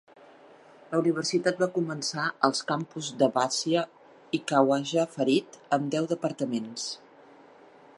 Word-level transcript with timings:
La 0.93 1.01
Universitat 1.01 1.61
va 1.63 1.67
començar 1.75 2.25
als 2.49 2.63
campus 2.73 3.11
de 3.21 3.29
Abbasia 3.29 3.85
i 4.39 4.41
Khawaja 4.53 5.05
Fareed 5.17 5.63
amb 5.79 5.91
deu 5.99 6.13
departaments. 6.17 6.91